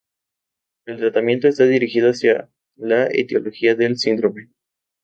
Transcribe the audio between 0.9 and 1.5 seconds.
tratamiento